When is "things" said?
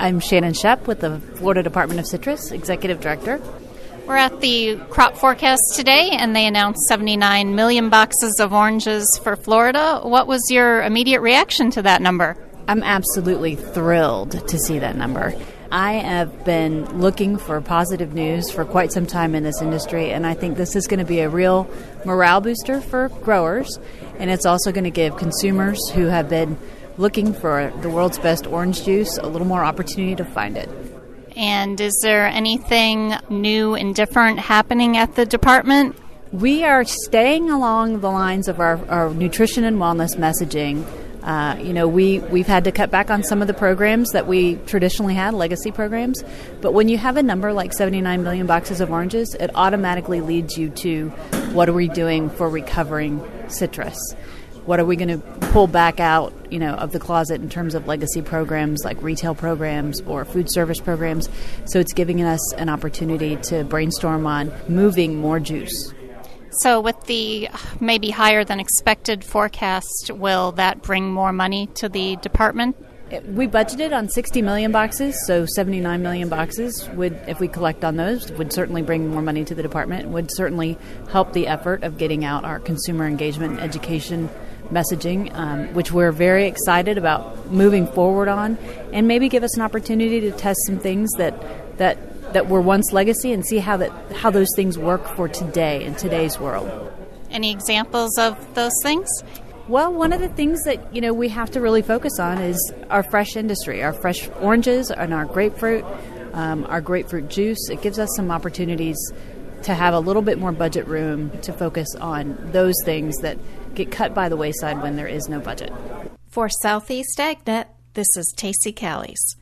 90.78-91.10, 94.54-94.78, 98.82-99.08, 100.28-100.62, 112.84-113.16